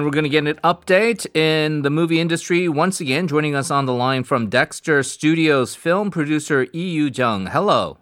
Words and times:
And 0.00 0.06
we're 0.06 0.12
going 0.12 0.24
to 0.24 0.30
get 0.30 0.46
an 0.46 0.58
update 0.64 1.26
in 1.36 1.82
the 1.82 1.90
movie 1.90 2.20
industry 2.20 2.70
once 2.70 3.02
again. 3.02 3.28
Joining 3.28 3.54
us 3.54 3.70
on 3.70 3.84
the 3.84 3.92
line 3.92 4.24
from 4.24 4.48
Dexter 4.48 5.02
Studios, 5.02 5.74
film 5.74 6.10
producer 6.10 6.64
Yoojung. 6.64 7.50
Hello. 7.50 7.98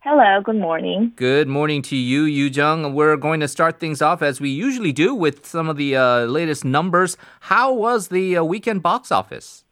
Hello, 0.00 0.40
good 0.42 0.56
morning. 0.56 1.12
Good 1.16 1.46
morning 1.46 1.82
to 1.82 1.94
you, 1.94 2.24
Yoojung. 2.24 2.94
We're 2.94 3.18
going 3.18 3.40
to 3.40 3.48
start 3.48 3.78
things 3.78 4.00
off 4.00 4.22
as 4.22 4.40
we 4.40 4.48
usually 4.48 4.92
do 4.92 5.14
with 5.14 5.44
some 5.44 5.68
of 5.68 5.76
the 5.76 5.94
uh, 5.94 6.20
latest 6.24 6.64
numbers. 6.64 7.18
How 7.40 7.70
was 7.70 8.08
the 8.08 8.38
uh, 8.38 8.42
weekend 8.42 8.82
box 8.82 9.12
office? 9.12 9.64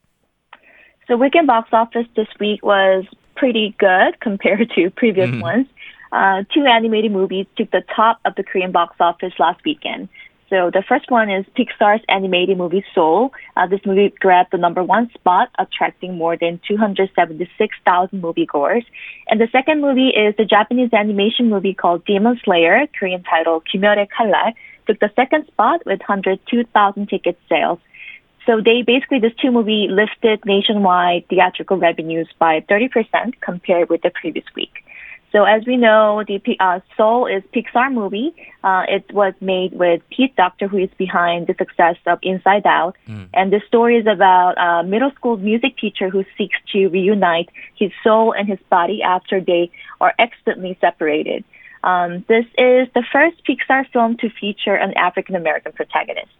So, 1.07 1.17
weekend 1.17 1.47
box 1.47 1.71
office 1.73 2.07
this 2.15 2.29
week 2.39 2.63
was 2.63 3.07
pretty 3.37 3.75
good 3.79 4.21
compared 4.21 4.71
to 4.75 4.91
previous 4.91 5.31
mm-hmm. 5.31 5.41
ones. 5.41 5.67
Uh, 6.13 6.45
two 6.53 6.67
animated 6.67 7.11
movies 7.11 7.47
took 7.57 7.71
the 7.71 7.85
top 7.97 8.21
of 8.27 8.35
the 8.35 8.43
Korean 8.43 8.71
box 8.71 8.97
office 9.01 9.33
last 9.39 9.65
weekend. 9.65 10.11
So 10.51 10.71
the 10.73 10.83
first 10.89 11.11
one 11.11 11.31
is 11.31 11.45
Pixar's 11.59 12.03
animated 12.09 12.57
movie 12.57 12.85
Soul. 12.95 13.33
Uh, 13.57 13.67
this 13.67 13.81
movie 13.85 14.15
grabbed 14.19 14.51
the 14.51 14.57
number 14.57 14.83
one 14.83 15.11
spot, 15.13 15.51
attracting 15.59 16.17
more 16.17 16.39
than 16.39 16.59
276,000 16.67 18.23
moviegoers. 18.23 18.85
And 19.29 19.41
the 19.41 19.49
second 19.53 19.83
movie 19.83 20.09
is 20.09 20.35
the 20.37 20.47
Japanese 20.47 20.93
animation 20.95 21.51
movie 21.51 21.75
called 21.75 22.07
Demon 22.07 22.41
Slayer, 22.45 22.87
Korean 22.99 23.23
title 23.25 23.63
Kimyore 23.63 24.07
Kalla, 24.17 24.55
took 24.87 24.99
the 25.01 25.11
second 25.15 25.47
spot 25.49 25.85
with 25.85 26.01
102,000 26.01 27.09
ticket 27.09 27.39
sales. 27.49 27.79
So 28.47 28.63
they 28.65 28.81
basically, 28.81 29.19
this 29.19 29.35
two 29.43 29.51
movie 29.51 29.89
lifted 29.91 30.47
nationwide 30.47 31.29
theatrical 31.29 31.77
revenues 31.77 32.29
by 32.39 32.61
30% 32.61 33.35
compared 33.43 33.91
with 33.91 34.01
the 34.01 34.11
previous 34.11 34.47
week. 34.57 34.73
So 35.31 35.45
as 35.45 35.67
we 35.67 35.77
know, 35.77 36.25
the 36.27 36.41
uh, 36.59 36.81
Soul 36.97 37.27
is 37.27 37.43
Pixar 37.55 37.93
movie. 37.93 38.35
Uh, 38.65 38.85
it 38.89 39.13
was 39.13 39.35
made 39.41 39.73
with 39.75 40.01
Pete 40.11 40.35
Docter, 40.37 40.69
who 40.69 40.79
is 40.79 40.89
behind 40.97 41.47
the 41.47 41.55
success 41.59 41.97
of 42.07 42.19
Inside 42.23 42.67
Out. 42.67 42.97
Mm. 43.07 43.29
And 43.35 43.53
the 43.53 43.61
story 43.67 43.97
is 43.97 44.07
about 44.07 44.55
a 44.57 44.87
middle 44.87 45.11
school 45.13 45.37
music 45.37 45.77
teacher 45.77 46.09
who 46.09 46.25
seeks 46.39 46.57
to 46.73 46.89
reunite 46.89 47.51
his 47.77 47.91
soul 48.03 48.33
and 48.33 48.49
his 48.49 48.59
body 48.71 49.03
after 49.03 49.41
they 49.41 49.71
are 50.01 50.15
accidentally 50.19 50.79
separated. 50.81 51.45
Um, 51.85 52.25
this 52.29 52.47
is 52.57 52.89
the 52.95 53.05
first 53.13 53.37
Pixar 53.47 53.89
film 53.93 54.17
to 54.19 54.31
feature 54.31 54.75
an 54.75 54.95
African 54.97 55.37
American 55.37 55.73
protagonist. 55.73 56.33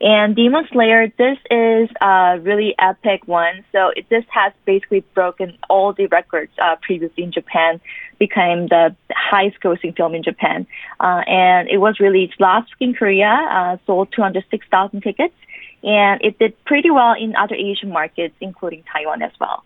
And 0.00 0.36
Demon 0.36 0.66
Slayer, 0.70 1.10
this 1.16 1.38
is 1.50 1.88
a 2.02 2.38
really 2.42 2.74
epic 2.78 3.26
one. 3.26 3.64
So 3.72 3.90
it, 3.96 4.08
this 4.10 4.24
has 4.30 4.52
basically 4.66 5.00
broken 5.14 5.56
all 5.70 5.94
the 5.94 6.06
records 6.06 6.52
uh, 6.62 6.76
previously 6.82 7.24
in 7.24 7.32
Japan, 7.32 7.80
became 8.18 8.68
the 8.68 8.94
highest 9.10 9.60
grossing 9.60 9.96
film 9.96 10.14
in 10.14 10.22
Japan. 10.22 10.66
Uh, 11.00 11.22
and 11.26 11.68
it 11.68 11.78
was 11.78 11.98
released 11.98 12.38
last 12.38 12.70
week 12.78 12.90
in 12.90 12.94
Korea, 12.94 13.26
uh, 13.50 13.76
sold 13.86 14.12
206,000 14.12 15.00
tickets. 15.00 15.34
And 15.82 16.20
it 16.22 16.38
did 16.38 16.62
pretty 16.64 16.90
well 16.90 17.14
in 17.18 17.34
other 17.36 17.54
Asian 17.54 17.90
markets, 17.90 18.34
including 18.40 18.84
Taiwan 18.92 19.22
as 19.22 19.32
well. 19.40 19.64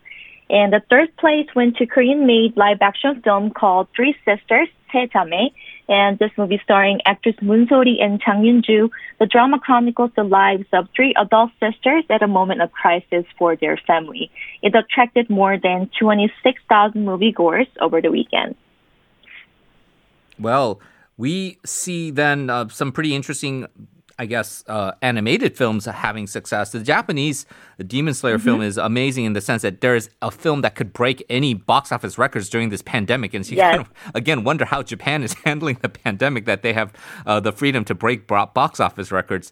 And 0.49 0.71
the 0.71 0.81
third 0.89 1.15
place 1.17 1.47
went 1.55 1.77
to 1.77 1.85
Korean-made 1.85 2.57
live-action 2.57 3.21
film 3.21 3.51
called 3.51 3.87
Three 3.95 4.15
Sisters, 4.25 4.67
Tae 4.91 5.07
and 5.91 6.17
this 6.19 6.31
movie 6.37 6.61
starring 6.63 7.01
actress 7.05 7.35
Moon 7.41 7.67
Sori 7.67 8.01
and 8.01 8.21
Chang 8.21 8.45
Yun-ju. 8.45 8.89
The 9.19 9.25
drama 9.25 9.59
chronicles 9.59 10.11
the 10.15 10.23
lives 10.23 10.65
of 10.71 10.87
three 10.95 11.13
adult 11.19 11.51
sisters 11.59 12.05
at 12.09 12.23
a 12.23 12.27
moment 12.27 12.61
of 12.61 12.71
crisis 12.71 13.25
for 13.37 13.57
their 13.57 13.75
family. 13.85 14.31
It 14.61 14.73
attracted 14.73 15.29
more 15.29 15.59
than 15.59 15.89
26,000 15.99 17.05
moviegoers 17.05 17.67
over 17.81 18.01
the 18.01 18.09
weekend. 18.09 18.55
Well, 20.39 20.79
we 21.17 21.59
see 21.65 22.09
then 22.09 22.49
uh, 22.49 22.69
some 22.69 22.93
pretty 22.93 23.13
interesting 23.13 23.67
I 24.21 24.25
guess, 24.27 24.63
uh, 24.67 24.91
animated 25.01 25.57
films 25.57 25.85
having 25.85 26.27
success. 26.27 26.73
The 26.73 26.81
Japanese 26.81 27.47
Demon 27.87 28.13
Slayer 28.13 28.35
mm-hmm. 28.37 28.45
film 28.45 28.61
is 28.61 28.77
amazing 28.77 29.25
in 29.25 29.33
the 29.33 29.41
sense 29.41 29.63
that 29.63 29.81
there 29.81 29.95
is 29.95 30.11
a 30.21 30.29
film 30.29 30.61
that 30.61 30.75
could 30.75 30.93
break 30.93 31.25
any 31.27 31.55
box 31.55 31.91
office 31.91 32.19
records 32.19 32.47
during 32.47 32.69
this 32.69 32.83
pandemic. 32.83 33.33
And 33.33 33.43
so 33.43 33.53
you 33.53 33.57
yes. 33.57 33.77
kind 33.77 33.87
of, 33.87 34.11
again, 34.13 34.43
wonder 34.43 34.63
how 34.63 34.83
Japan 34.83 35.23
is 35.23 35.33
handling 35.43 35.79
the 35.81 35.89
pandemic 35.89 36.45
that 36.45 36.61
they 36.61 36.71
have 36.71 36.93
uh, 37.25 37.39
the 37.39 37.51
freedom 37.51 37.83
to 37.85 37.95
break 37.95 38.27
box 38.27 38.79
office 38.79 39.11
records. 39.11 39.51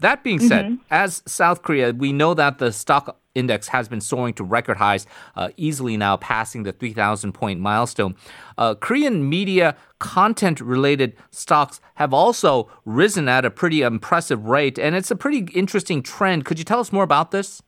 That 0.00 0.22
being 0.22 0.38
said, 0.38 0.66
mm-hmm. 0.66 0.82
as 0.90 1.22
South 1.24 1.62
Korea, 1.62 1.92
we 1.92 2.12
know 2.12 2.34
that 2.34 2.58
the 2.58 2.72
stock 2.72 3.19
index 3.34 3.68
has 3.68 3.88
been 3.88 4.00
soaring 4.00 4.34
to 4.34 4.44
record 4.44 4.78
highs, 4.78 5.06
uh, 5.36 5.50
easily 5.56 5.96
now 5.96 6.16
passing 6.16 6.62
the 6.64 6.72
3,000 6.72 7.32
point 7.32 7.60
milestone. 7.60 8.16
Uh, 8.58 8.74
Korean 8.74 9.28
media 9.28 9.76
content 9.98 10.60
related 10.60 11.16
stocks 11.30 11.80
have 11.96 12.12
also 12.12 12.68
risen 12.84 13.28
at 13.28 13.44
a 13.44 13.50
pretty 13.50 13.82
impressive 13.82 14.46
rate, 14.46 14.78
and 14.78 14.94
it's 14.94 15.10
a 15.10 15.16
pretty 15.16 15.52
interesting 15.54 16.02
trend. 16.02 16.44
Could 16.44 16.58
you 16.58 16.64
tell 16.64 16.80
us 16.80 16.92
more 16.92 17.04
about 17.04 17.30
this? 17.30 17.62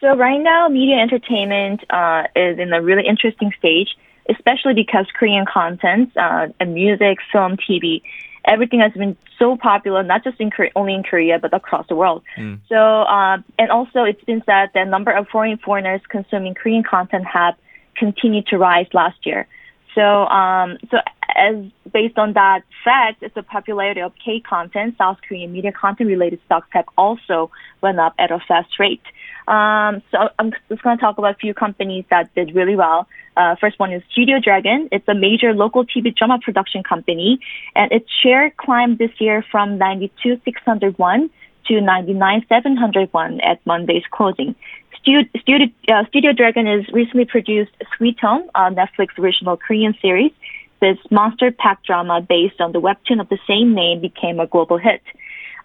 So, 0.00 0.14
right 0.16 0.40
now, 0.40 0.68
media 0.68 0.96
entertainment 0.96 1.82
uh, 1.90 2.24
is 2.36 2.58
in 2.58 2.72
a 2.72 2.80
really 2.80 3.04
interesting 3.04 3.52
stage, 3.58 3.96
especially 4.30 4.74
because 4.74 5.06
Korean 5.12 5.44
content 5.44 6.16
uh, 6.16 6.46
and 6.60 6.72
music, 6.72 7.18
film, 7.32 7.56
TV 7.56 8.02
everything 8.48 8.80
has 8.80 8.92
been 8.92 9.16
so 9.38 9.56
popular, 9.56 10.02
not 10.02 10.24
just 10.24 10.40
in 10.40 10.50
Korea, 10.50 10.70
only 10.74 10.94
in 10.94 11.02
Korea, 11.02 11.38
but 11.38 11.54
across 11.54 11.86
the 11.88 11.94
world. 11.94 12.22
Mm. 12.36 12.60
So, 12.68 12.76
uh, 12.76 13.38
and 13.58 13.70
also 13.70 14.04
it's 14.04 14.24
been 14.24 14.42
said 14.44 14.70
that 14.74 14.88
number 14.88 15.12
of 15.12 15.28
foreign 15.28 15.58
foreigners 15.58 16.00
consuming 16.08 16.54
Korean 16.54 16.82
content 16.82 17.24
have 17.26 17.54
continued 17.96 18.46
to 18.48 18.58
rise 18.58 18.86
last 18.92 19.24
year. 19.24 19.46
So, 19.94 20.02
um, 20.02 20.78
so 20.90 20.98
as 21.36 21.56
based 21.92 22.18
on 22.18 22.32
that 22.34 22.62
fact, 22.84 23.22
the 23.34 23.42
popularity 23.42 24.00
of 24.00 24.12
K 24.24 24.40
content, 24.40 24.96
South 24.96 25.18
Korean 25.26 25.52
media 25.52 25.72
content 25.72 26.08
related 26.08 26.40
stocks 26.46 26.68
have 26.70 26.86
also 26.96 27.50
went 27.80 27.98
up 27.98 28.14
at 28.18 28.30
a 28.30 28.38
fast 28.48 28.78
rate. 28.78 29.02
Um, 29.46 30.02
so 30.10 30.28
I'm 30.38 30.52
just 30.68 30.82
going 30.82 30.96
to 30.96 31.00
talk 31.00 31.18
about 31.18 31.34
a 31.34 31.38
few 31.38 31.54
companies 31.54 32.04
that 32.10 32.34
did 32.34 32.54
really 32.54 32.76
well. 32.76 33.08
Uh, 33.38 33.54
first 33.54 33.78
one 33.78 33.92
is 33.92 34.02
Studio 34.10 34.40
Dragon. 34.40 34.88
It's 34.90 35.06
a 35.06 35.14
major 35.14 35.54
local 35.54 35.86
TV 35.86 36.14
drama 36.14 36.40
production 36.42 36.82
company, 36.82 37.38
and 37.76 37.92
its 37.92 38.10
share 38.20 38.50
climbed 38.50 38.98
this 38.98 39.12
year 39.20 39.44
from 39.48 39.78
92,601 39.78 41.30
to 41.68 41.80
99,701 41.80 43.40
at 43.42 43.64
Monday's 43.64 44.02
closing. 44.10 44.56
Studio, 45.00 45.22
Studio, 45.40 45.68
uh, 45.86 46.04
Studio 46.08 46.32
Dragon 46.32 46.66
has 46.66 46.88
recently 46.92 47.26
produced 47.26 47.70
Sweet 47.96 48.18
Home, 48.18 48.50
a 48.56 48.72
Netflix 48.72 49.16
original 49.16 49.56
Korean 49.56 49.94
series. 50.02 50.32
This 50.80 50.98
monster 51.12 51.52
packed 51.52 51.86
drama 51.86 52.20
based 52.20 52.60
on 52.60 52.72
the 52.72 52.80
webtoon 52.80 53.20
of 53.20 53.28
the 53.28 53.38
same 53.46 53.72
name 53.72 54.00
became 54.00 54.40
a 54.40 54.48
global 54.48 54.78
hit. 54.78 55.02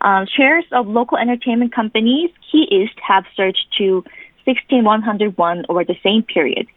Uh, 0.02 0.26
shares 0.26 0.66
of 0.74 0.86
local 0.88 1.18
entertainment 1.18 1.74
companies, 1.74 2.30
Key 2.52 2.68
East, 2.70 3.00
have 3.00 3.26
surged 3.36 3.66
to 3.80 4.04
16101 4.46 5.66
over 5.70 5.84
the 5.84 5.98
same 6.04 6.22
period. 6.22 6.68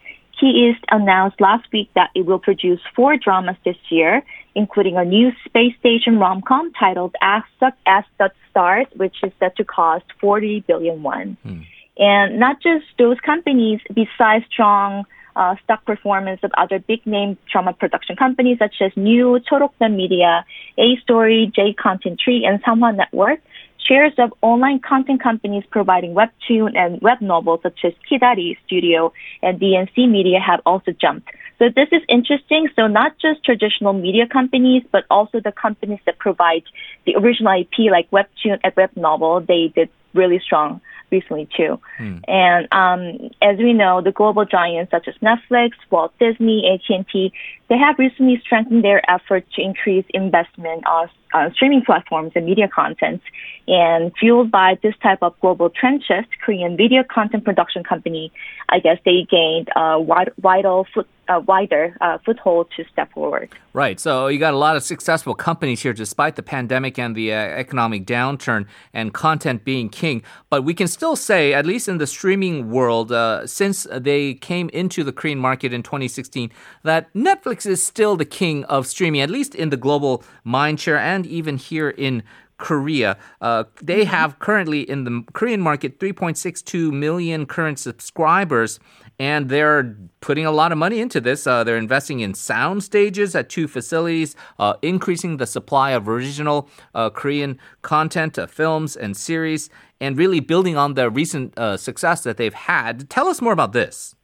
East 0.44 0.84
announced 0.90 1.40
last 1.40 1.66
week 1.72 1.88
that 1.94 2.10
it 2.14 2.26
will 2.26 2.38
produce 2.38 2.80
four 2.94 3.16
dramas 3.16 3.56
this 3.64 3.76
year, 3.88 4.22
including 4.54 4.96
a 4.96 5.04
new 5.04 5.32
space 5.46 5.74
station 5.78 6.18
rom-com 6.18 6.72
titled 6.74 7.14
Ask 7.22 7.48
As 7.86 8.04
the 8.18 8.30
Stars, 8.50 8.86
which 8.96 9.16
is 9.22 9.32
set 9.38 9.56
to 9.56 9.64
cost 9.64 10.04
40 10.20 10.64
billion 10.66 11.02
won. 11.02 11.36
Hmm. 11.42 11.60
And 11.98 12.38
not 12.38 12.60
just 12.62 12.84
those 12.98 13.18
companies, 13.20 13.80
besides 13.94 14.44
strong 14.52 15.06
uh, 15.36 15.54
stock 15.64 15.84
performance 15.84 16.40
of 16.42 16.50
other 16.56 16.78
big 16.78 17.06
name 17.06 17.36
drama 17.50 17.72
production 17.72 18.16
companies 18.16 18.58
such 18.58 18.76
as 18.80 18.90
New, 18.96 19.38
Chorokbaem 19.50 19.94
Media, 19.94 20.44
A 20.78 20.96
Story, 21.02 21.50
J 21.54 21.74
Content 21.74 22.18
Tree, 22.18 22.44
and 22.44 22.62
Samhwa 22.62 22.94
Network. 22.96 23.40
Shares 23.86 24.12
of 24.18 24.32
online 24.42 24.80
content 24.80 25.22
companies 25.22 25.64
providing 25.70 26.14
webtoon 26.14 26.76
and 26.76 27.00
web 27.00 27.20
novels 27.20 27.60
such 27.62 27.80
as 27.84 27.92
Kidari 28.10 28.56
Studio 28.66 29.12
and 29.42 29.60
DNC 29.60 30.10
Media 30.10 30.40
have 30.40 30.60
also 30.66 30.92
jumped. 30.92 31.28
So 31.58 31.66
this 31.74 31.88
is 31.92 32.02
interesting. 32.08 32.68
So 32.74 32.86
not 32.86 33.12
just 33.18 33.44
traditional 33.44 33.92
media 33.92 34.26
companies, 34.26 34.82
but 34.90 35.04
also 35.10 35.40
the 35.40 35.52
companies 35.52 36.00
that 36.06 36.18
provide 36.18 36.64
the 37.06 37.16
original 37.16 37.60
IP 37.60 37.90
like 37.90 38.10
webtoon 38.10 38.58
and 38.64 38.72
web 38.76 38.90
novel, 38.96 39.40
they 39.40 39.72
did 39.74 39.88
really 40.14 40.38
strong 40.38 40.80
recently 41.10 41.48
too. 41.56 41.78
Hmm. 41.98 42.18
And 42.26 42.68
um, 42.72 43.30
as 43.42 43.58
we 43.58 43.72
know, 43.72 44.00
the 44.02 44.12
global 44.12 44.44
giants 44.44 44.90
such 44.90 45.08
as 45.08 45.14
Netflix, 45.22 45.72
Walt 45.90 46.12
Disney, 46.18 46.68
AT&T, 46.72 47.32
they 47.68 47.78
have 47.78 47.98
recently 47.98 48.40
strengthened 48.44 48.84
their 48.84 49.08
efforts 49.10 49.46
to 49.56 49.62
increase 49.62 50.04
investment 50.14 50.86
on 50.86 51.08
uh, 51.34 51.50
streaming 51.52 51.82
platforms 51.84 52.32
and 52.34 52.46
media 52.46 52.68
content. 52.68 53.20
And 53.68 54.12
fueled 54.18 54.50
by 54.50 54.78
this 54.82 54.94
type 55.02 55.18
of 55.22 55.38
global 55.40 55.70
trend 55.70 56.04
shift, 56.04 56.28
Korean 56.44 56.76
video 56.76 57.02
content 57.02 57.44
production 57.44 57.82
company, 57.82 58.32
I 58.68 58.78
guess 58.78 58.98
they 59.04 59.26
gained 59.28 59.68
a 59.74 60.00
wide, 60.00 60.30
vital 60.38 60.86
foot, 60.94 61.08
a 61.28 61.40
wider 61.40 61.96
uh, 62.00 62.18
foothold 62.24 62.68
to 62.76 62.84
step 62.92 63.12
forward. 63.12 63.50
Right. 63.72 63.98
So 63.98 64.28
you 64.28 64.38
got 64.38 64.54
a 64.54 64.58
lot 64.58 64.76
of 64.76 64.84
successful 64.84 65.34
companies 65.34 65.82
here, 65.82 65.92
despite 65.92 66.36
the 66.36 66.42
pandemic 66.42 66.98
and 66.98 67.16
the 67.16 67.32
uh, 67.32 67.36
economic 67.36 68.06
downturn 68.06 68.66
and 68.94 69.12
content 69.12 69.64
being 69.64 69.88
king. 69.96 70.22
But 70.50 70.62
we 70.62 70.74
can 70.74 70.88
still 70.88 71.16
say, 71.16 71.52
at 71.52 71.66
least 71.66 71.88
in 71.88 71.98
the 71.98 72.06
streaming 72.06 72.70
world, 72.70 73.10
uh, 73.10 73.46
since 73.46 73.86
they 73.90 74.34
came 74.34 74.68
into 74.68 75.02
the 75.02 75.12
Korean 75.12 75.38
market 75.38 75.72
in 75.72 75.82
2016, 75.82 76.50
that 76.84 77.12
Netflix 77.14 77.66
is 77.66 77.82
still 77.82 78.14
the 78.16 78.24
king 78.24 78.64
of 78.64 78.86
streaming, 78.86 79.22
at 79.22 79.30
least 79.30 79.54
in 79.54 79.70
the 79.70 79.76
global 79.76 80.22
mindshare 80.46 80.98
and 80.98 81.26
even 81.26 81.56
here 81.56 81.90
in 81.90 82.22
Korea. 82.58 83.18
Uh, 83.40 83.64
they 83.82 84.04
have 84.04 84.38
currently 84.38 84.88
in 84.88 85.04
the 85.04 85.24
Korean 85.32 85.60
market 85.60 85.98
3.62 85.98 86.92
million 86.92 87.46
current 87.46 87.78
subscribers 87.78 88.80
and 89.18 89.48
they're 89.48 89.96
putting 90.20 90.44
a 90.44 90.50
lot 90.50 90.72
of 90.72 90.78
money 90.78 91.00
into 91.00 91.20
this. 91.20 91.46
Uh, 91.46 91.64
they're 91.64 91.78
investing 91.78 92.20
in 92.20 92.34
sound 92.34 92.82
stages 92.82 93.34
at 93.34 93.48
two 93.48 93.66
facilities, 93.66 94.36
uh, 94.58 94.74
increasing 94.82 95.38
the 95.38 95.46
supply 95.46 95.92
of 95.92 96.08
original 96.08 96.68
uh, 96.94 97.10
Korean 97.10 97.58
content, 97.82 98.38
uh, 98.38 98.46
films, 98.46 98.96
and 98.96 99.16
series, 99.16 99.70
and 100.00 100.18
really 100.18 100.40
building 100.40 100.76
on 100.76 100.94
the 100.94 101.10
recent 101.10 101.58
uh, 101.58 101.76
success 101.76 102.22
that 102.22 102.36
they've 102.36 102.54
had. 102.54 103.08
Tell 103.08 103.28
us 103.28 103.40
more 103.40 103.52
about 103.52 103.72
this. 103.72 104.15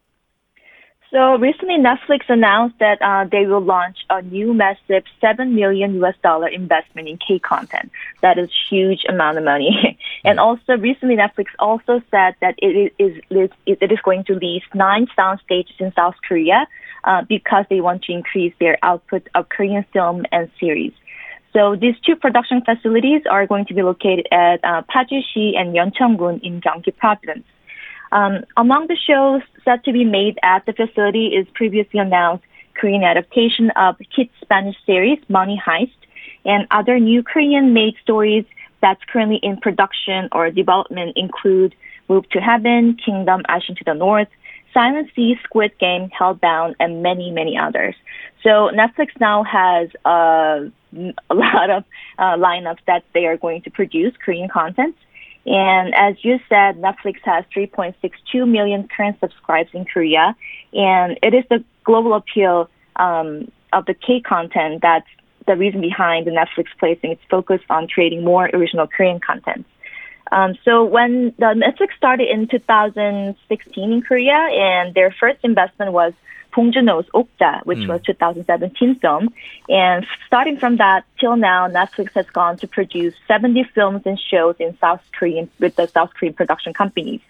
So 1.12 1.36
recently, 1.36 1.76
Netflix 1.76 2.22
announced 2.30 2.78
that 2.78 2.96
uh, 3.02 3.26
they 3.30 3.44
will 3.44 3.60
launch 3.60 3.98
a 4.08 4.22
new 4.22 4.54
massive 4.54 5.04
seven 5.20 5.54
million 5.54 5.94
US 6.02 6.14
dollar 6.22 6.48
investment 6.48 7.06
in 7.06 7.18
K 7.18 7.38
content. 7.38 7.92
That 8.22 8.38
is 8.38 8.48
huge 8.70 9.04
amount 9.06 9.36
of 9.36 9.44
money. 9.44 9.98
and 10.24 10.40
also 10.40 10.78
recently, 10.78 11.16
Netflix 11.16 11.48
also 11.58 12.00
said 12.10 12.34
that 12.40 12.54
it 12.56 12.94
is 12.98 13.20
it 13.66 13.92
is 13.92 13.98
going 14.02 14.24
to 14.24 14.34
lease 14.36 14.64
nine 14.72 15.06
sound 15.14 15.40
stages 15.44 15.76
in 15.78 15.92
South 15.92 16.14
Korea 16.26 16.66
uh, 17.04 17.20
because 17.28 17.66
they 17.68 17.82
want 17.82 18.04
to 18.04 18.12
increase 18.12 18.54
their 18.58 18.78
output 18.82 19.28
of 19.34 19.50
Korean 19.50 19.84
film 19.92 20.24
and 20.32 20.50
series. 20.58 20.94
So 21.52 21.76
these 21.76 21.96
two 22.06 22.16
production 22.16 22.62
facilities 22.64 23.20
are 23.30 23.46
going 23.46 23.66
to 23.66 23.74
be 23.74 23.82
located 23.82 24.26
at 24.32 24.64
uh, 24.64 24.80
Pajushi 24.90 25.58
and 25.58 25.74
Yeoncheon-gun 25.74 26.40
in 26.42 26.62
Gyeonggi 26.62 26.96
Province. 26.96 27.44
Um, 28.12 28.44
among 28.56 28.86
the 28.86 28.96
shows 28.96 29.42
set 29.64 29.84
to 29.84 29.92
be 29.92 30.04
made 30.04 30.38
at 30.42 30.64
the 30.66 30.72
facility 30.72 31.28
is 31.28 31.46
previously 31.54 31.98
announced 31.98 32.44
Korean 32.74 33.02
adaptation 33.02 33.70
of 33.70 33.96
hit 34.14 34.30
Spanish 34.42 34.76
series 34.86 35.18
Money 35.28 35.60
Heist 35.64 35.90
and 36.44 36.66
other 36.70 36.98
new 36.98 37.22
Korean 37.22 37.72
made 37.72 37.94
stories 38.02 38.44
that's 38.80 39.00
currently 39.10 39.40
in 39.42 39.56
production 39.56 40.28
or 40.32 40.50
development 40.50 41.16
include 41.16 41.74
Move 42.08 42.28
to 42.30 42.40
Heaven, 42.40 42.98
Kingdom 43.02 43.42
Ashin 43.48 43.76
to 43.78 43.84
the 43.84 43.94
North, 43.94 44.28
Silent 44.74 45.08
Sea, 45.14 45.38
Squid 45.44 45.78
Game, 45.78 46.10
Hellbound, 46.10 46.74
and 46.80 47.02
many, 47.02 47.30
many 47.30 47.56
others. 47.56 47.94
So 48.42 48.70
Netflix 48.74 49.08
now 49.20 49.44
has 49.44 49.88
a 50.04 50.70
lot 51.32 51.70
of 51.70 51.84
uh, 52.18 52.36
lineups 52.36 52.80
that 52.86 53.04
they 53.14 53.26
are 53.26 53.36
going 53.36 53.62
to 53.62 53.70
produce 53.70 54.14
Korean 54.22 54.48
content. 54.48 54.96
And 55.44 55.94
as 55.94 56.16
you 56.22 56.38
said, 56.48 56.80
Netflix 56.80 57.16
has 57.24 57.44
3.62 57.54 58.48
million 58.48 58.88
current 58.88 59.18
subscribers 59.20 59.72
in 59.72 59.84
Korea, 59.84 60.36
and 60.72 61.18
it 61.22 61.34
is 61.34 61.44
the 61.50 61.64
global 61.84 62.14
appeal 62.14 62.70
um, 62.96 63.50
of 63.72 63.86
the 63.86 63.94
K 63.94 64.20
content 64.20 64.82
that's 64.82 65.08
the 65.46 65.56
reason 65.56 65.80
behind 65.80 66.26
the 66.26 66.30
Netflix 66.30 66.66
placing 66.78 67.10
its 67.10 67.22
focus 67.28 67.60
on 67.68 67.88
creating 67.88 68.22
more 68.22 68.48
original 68.52 68.86
Korean 68.86 69.18
content. 69.18 69.66
Um, 70.30 70.54
so 70.64 70.84
when 70.84 71.34
the 71.38 71.46
Netflix 71.46 71.96
started 71.96 72.28
in 72.28 72.46
2016 72.46 73.92
in 73.92 74.02
Korea, 74.02 74.32
and 74.32 74.94
their 74.94 75.14
first 75.18 75.38
investment 75.42 75.92
was 75.92 76.12
Bong 76.54 76.72
Joon-ho's 76.72 77.06
Okja, 77.14 77.64
which 77.64 77.78
mm. 77.78 77.88
was 77.88 78.02
2017 78.02 78.96
film. 78.96 79.32
And 79.68 80.06
starting 80.26 80.58
from 80.58 80.76
that 80.76 81.04
till 81.18 81.36
now, 81.36 81.68
Netflix 81.68 82.12
has 82.12 82.26
gone 82.26 82.56
to 82.58 82.66
produce 82.68 83.14
70 83.26 83.64
films 83.74 84.02
and 84.04 84.18
shows 84.18 84.56
in 84.58 84.76
South 84.78 85.02
Korean 85.12 85.50
with 85.58 85.76
the 85.76 85.86
South 85.88 86.12
Korean 86.14 86.34
production 86.34 86.74
companies. 86.74 87.20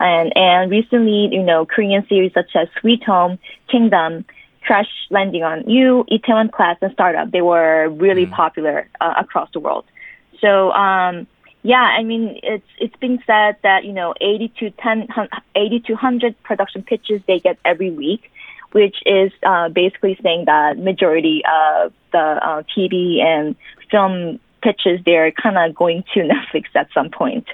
And 0.00 0.32
and 0.36 0.70
recently, 0.70 1.28
you 1.32 1.42
know, 1.42 1.66
Korean 1.66 2.06
series 2.08 2.32
such 2.32 2.54
as 2.54 2.68
Sweet 2.80 3.02
Home, 3.04 3.38
Kingdom, 3.68 4.24
Crash 4.62 4.90
Landing 5.10 5.42
on 5.42 5.68
You, 5.68 6.04
Itaewon 6.10 6.52
Class, 6.52 6.76
and 6.80 6.92
Startup, 6.92 7.28
they 7.30 7.42
were 7.42 7.88
really 7.88 8.26
mm. 8.26 8.30
popular 8.30 8.88
uh, 9.00 9.14
across 9.18 9.50
the 9.52 9.60
world. 9.60 9.86
So, 10.40 10.70
um, 10.70 11.26
yeah, 11.62 11.82
I 11.82 12.04
mean, 12.04 12.38
it's 12.44 12.66
it's 12.78 12.96
been 12.96 13.18
said 13.26 13.56
that 13.64 13.84
you 13.84 13.92
know 13.92 14.14
80 14.20 14.52
to 14.60 14.70
10, 14.70 15.08
80 15.56 15.80
to 15.80 15.92
100 15.94 16.42
production 16.44 16.84
pitches 16.84 17.20
they 17.26 17.40
get 17.40 17.58
every 17.64 17.90
week 17.90 18.30
which 18.72 18.96
is 19.06 19.32
uh, 19.42 19.68
basically 19.68 20.18
saying 20.22 20.44
that 20.46 20.78
majority 20.78 21.42
of 21.44 21.92
the 22.12 22.18
uh, 22.18 22.62
TV 22.76 23.20
and 23.22 23.56
film 23.90 24.38
pitches 24.62 25.00
they're 25.04 25.30
kind 25.32 25.56
of 25.56 25.74
going 25.74 26.04
to 26.14 26.20
Netflix 26.54 26.64
at 26.74 26.88
some 26.92 27.10
point. 27.10 27.46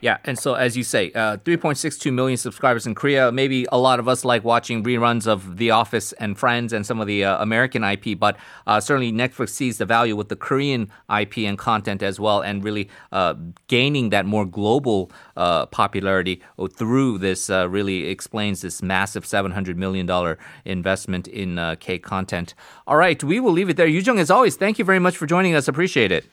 Yeah, 0.00 0.16
and 0.24 0.38
so 0.38 0.54
as 0.54 0.78
you 0.78 0.82
say, 0.82 1.12
uh, 1.12 1.36
3.62 1.38 2.10
million 2.10 2.38
subscribers 2.38 2.86
in 2.86 2.94
Korea. 2.94 3.30
Maybe 3.30 3.66
a 3.70 3.76
lot 3.78 4.00
of 4.00 4.08
us 4.08 4.24
like 4.24 4.44
watching 4.44 4.82
reruns 4.82 5.26
of 5.26 5.58
The 5.58 5.72
Office 5.72 6.12
and 6.12 6.38
Friends 6.38 6.72
and 6.72 6.86
some 6.86 7.00
of 7.00 7.06
the 7.06 7.24
uh, 7.24 7.42
American 7.42 7.84
IP, 7.84 8.18
but 8.18 8.38
uh, 8.66 8.80
certainly 8.80 9.12
Netflix 9.12 9.50
sees 9.50 9.76
the 9.76 9.84
value 9.84 10.16
with 10.16 10.30
the 10.30 10.36
Korean 10.36 10.90
IP 11.14 11.38
and 11.38 11.58
content 11.58 12.02
as 12.02 12.18
well, 12.18 12.40
and 12.40 12.64
really 12.64 12.88
uh, 13.12 13.34
gaining 13.68 14.08
that 14.08 14.24
more 14.24 14.46
global 14.46 15.10
uh, 15.36 15.66
popularity 15.66 16.40
through 16.72 17.18
this. 17.18 17.50
Uh, 17.50 17.68
really 17.68 18.06
explains 18.06 18.62
this 18.62 18.82
massive 18.82 19.26
700 19.26 19.76
million 19.76 20.06
dollar 20.06 20.38
investment 20.64 21.28
in 21.28 21.76
K 21.78 21.98
content. 21.98 22.54
All 22.86 22.96
right, 22.96 23.22
we 23.22 23.38
will 23.38 23.52
leave 23.52 23.68
it 23.68 23.76
there. 23.76 23.86
Yoojung, 23.86 24.18
as 24.18 24.30
always, 24.30 24.56
thank 24.56 24.78
you 24.78 24.84
very 24.84 24.98
much 24.98 25.16
for 25.16 25.26
joining 25.26 25.54
us. 25.54 25.68
Appreciate 25.68 26.10
it. 26.10 26.24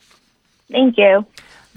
Thank 0.72 0.98
you. 0.98 1.26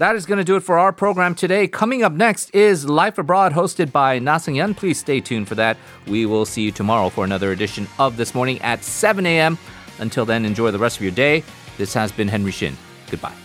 That 0.01 0.15
is 0.15 0.25
going 0.25 0.39
to 0.39 0.43
do 0.43 0.55
it 0.55 0.61
for 0.61 0.79
our 0.79 0.91
program 0.91 1.35
today. 1.35 1.67
Coming 1.67 2.01
up 2.01 2.11
next 2.11 2.55
is 2.55 2.89
Life 2.89 3.19
Abroad, 3.19 3.53
hosted 3.53 3.91
by 3.91 4.17
Na 4.17 4.39
Seung-yeon. 4.39 4.75
Please 4.75 4.97
stay 4.97 5.21
tuned 5.21 5.47
for 5.47 5.53
that. 5.53 5.77
We 6.07 6.25
will 6.25 6.43
see 6.43 6.63
you 6.63 6.71
tomorrow 6.71 7.09
for 7.09 7.23
another 7.23 7.51
edition 7.51 7.87
of 7.99 8.17
This 8.17 8.33
Morning 8.33 8.59
at 8.63 8.83
7 8.83 9.23
a.m. 9.27 9.59
Until 9.99 10.25
then, 10.25 10.43
enjoy 10.43 10.71
the 10.71 10.79
rest 10.79 10.97
of 10.97 11.03
your 11.03 11.11
day. 11.11 11.43
This 11.77 11.93
has 11.93 12.11
been 12.11 12.27
Henry 12.27 12.51
Shin. 12.51 12.75
Goodbye. 13.11 13.35